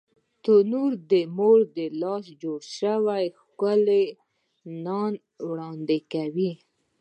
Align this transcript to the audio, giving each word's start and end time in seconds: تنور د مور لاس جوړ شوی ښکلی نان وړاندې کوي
تنور 0.43 0.91
د 1.11 1.13
مور 1.37 1.59
لاس 2.01 2.25
جوړ 2.41 2.59
شوی 2.77 3.25
ښکلی 3.45 4.05
نان 4.85 5.13
وړاندې 5.47 5.97
کوي 6.13 6.51